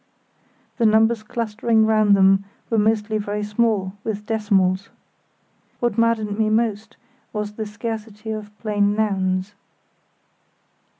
[0.77, 4.89] The numbers clustering round them were mostly very small, with decimals.
[5.79, 6.97] What maddened me most
[7.31, 9.53] was the scarcity of plain nouns.